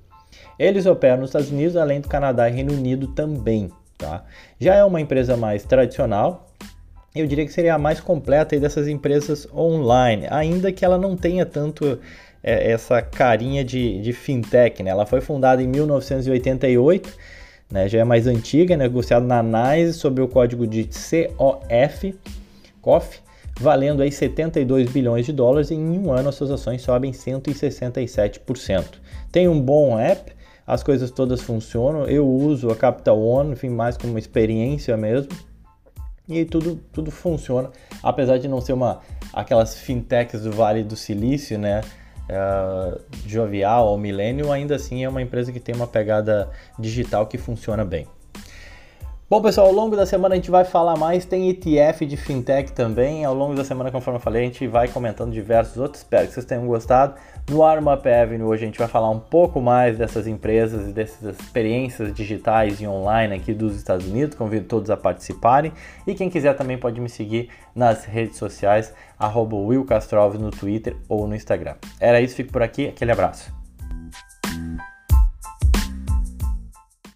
Eles 0.57 0.85
operam 0.85 1.21
nos 1.21 1.31
Estados 1.31 1.51
Unidos, 1.51 1.75
além 1.75 1.99
do 1.99 2.07
Canadá 2.07 2.47
e 2.47 2.53
Reino 2.53 2.71
Unido 2.71 3.07
também, 3.07 3.71
tá? 3.97 4.23
Já 4.59 4.75
é 4.75 4.85
uma 4.85 5.01
empresa 5.01 5.35
mais 5.35 5.63
tradicional, 5.63 6.47
eu 7.15 7.25
diria 7.25 7.45
que 7.45 7.51
seria 7.51 7.73
a 7.73 7.79
mais 7.79 7.99
completa 7.99 8.59
dessas 8.59 8.87
empresas 8.87 9.47
online, 9.51 10.27
ainda 10.29 10.71
que 10.71 10.85
ela 10.85 10.97
não 10.97 11.17
tenha 11.17 11.45
tanto 11.45 11.99
essa 12.45 13.01
carinha 13.01 13.63
de, 13.63 13.99
de 13.99 14.13
fintech. 14.13 14.83
Né? 14.83 14.91
Ela 14.91 15.05
foi 15.05 15.19
fundada 15.19 15.63
em 15.63 15.67
1988, 15.67 17.11
né? 17.71 17.89
já 17.89 17.99
é 17.99 18.03
mais 18.03 18.27
antiga, 18.27 18.77
negociada 18.77 19.25
na 19.25 19.41
NYSE 19.41 19.93
sob 19.93 20.21
o 20.21 20.27
código 20.27 20.67
de 20.67 20.87
COF, 21.35 22.15
COF 22.81 23.25
valendo 23.59 24.03
aí 24.03 24.11
72 24.11 24.91
bilhões 24.91 25.25
de 25.25 25.33
dólares 25.33 25.71
e 25.71 25.75
em 25.75 25.97
um 25.97 26.11
ano 26.11 26.29
as 26.29 26.35
suas 26.35 26.51
ações 26.51 26.81
sobem 26.81 27.11
167%. 27.11 28.85
Tem 29.31 29.47
um 29.47 29.59
bom 29.59 29.97
app, 29.97 30.31
as 30.67 30.83
coisas 30.83 31.09
todas 31.09 31.41
funcionam, 31.41 32.05
eu 32.05 32.27
uso 32.27 32.69
a 32.69 32.75
Capital 32.75 33.19
One, 33.19 33.53
enfim, 33.53 33.69
mais 33.69 33.97
como 33.97 34.17
experiência 34.17 34.97
mesmo, 34.97 35.29
e 36.27 36.43
tudo, 36.43 36.79
tudo 36.91 37.11
funciona, 37.11 37.69
apesar 38.01 38.37
de 38.37 38.47
não 38.47 38.59
ser 38.59 38.73
uma 38.73 38.99
aquelas 39.31 39.77
fintechs 39.77 40.41
do 40.41 40.51
Vale 40.51 40.83
do 40.83 40.95
Silício, 40.95 41.57
né? 41.57 41.81
Uh, 42.27 42.99
jovial 43.27 43.87
ou 43.87 43.97
milênio, 43.97 44.51
ainda 44.51 44.75
assim 44.75 45.03
é 45.03 45.09
uma 45.09 45.21
empresa 45.21 45.51
que 45.51 45.59
tem 45.59 45.75
uma 45.75 45.85
pegada 45.85 46.49
digital 46.79 47.27
que 47.27 47.37
funciona 47.37 47.85
bem. 47.85 48.07
Bom, 49.27 49.41
pessoal, 49.41 49.65
ao 49.65 49.73
longo 49.73 49.95
da 49.95 50.05
semana 50.05 50.35
a 50.35 50.37
gente 50.37 50.51
vai 50.51 50.63
falar 50.63 50.95
mais. 50.97 51.25
Tem 51.25 51.49
ETF 51.49 52.05
de 52.05 52.15
fintech 52.15 52.71
também. 52.73 53.25
Ao 53.25 53.33
longo 53.33 53.55
da 53.55 53.63
semana, 53.63 53.89
conforme 53.89 54.19
eu 54.19 54.21
falei, 54.21 54.43
a 54.43 54.45
gente 54.45 54.67
vai 54.67 54.87
comentando 54.87 55.31
diversos 55.31 55.77
outros. 55.77 56.03
Espero 56.03 56.27
que 56.27 56.33
vocês 56.33 56.45
tenham 56.45 56.67
gostado. 56.67 57.15
No 57.49 57.63
Armap 57.63 58.05
Avenue, 58.05 58.43
hoje 58.43 58.61
a 58.61 58.65
gente 58.67 58.77
vai 58.77 58.87
falar 58.87 59.09
um 59.09 59.19
pouco 59.19 59.59
mais 59.59 59.97
dessas 59.97 60.27
empresas 60.27 60.89
e 60.89 60.93
dessas 60.93 61.39
experiências 61.39 62.13
digitais 62.13 62.79
e 62.79 62.85
online 62.85 63.33
aqui 63.33 63.51
dos 63.51 63.75
Estados 63.75 64.05
Unidos. 64.05 64.37
Convido 64.37 64.67
todos 64.67 64.91
a 64.91 64.97
participarem. 64.97 65.73
E 66.05 66.13
quem 66.13 66.29
quiser 66.29 66.55
também 66.55 66.77
pode 66.77 67.01
me 67.01 67.09
seguir 67.09 67.49
nas 67.73 68.05
redes 68.05 68.37
sociais, 68.37 68.93
arroba 69.17 69.55
Will 69.55 69.87
no 70.39 70.51
Twitter 70.51 70.97
ou 71.09 71.27
no 71.27 71.33
Instagram. 71.33 71.73
Era 71.99 72.21
isso, 72.21 72.35
fico 72.35 72.51
por 72.51 72.61
aqui. 72.61 72.89
Aquele 72.89 73.11
abraço. 73.11 73.51